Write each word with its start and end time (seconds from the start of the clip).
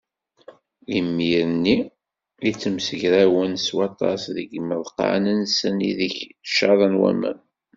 Imir-nni 0.97 1.77
i 2.49 2.51
ttemsegrawen 2.53 3.53
s 3.65 3.67
waṭas 3.77 4.23
deg 4.35 4.47
yimeḍqan-nsen 4.55 5.75
ideg 5.89 6.15
caḍen 6.55 6.93
waman. 7.01 7.39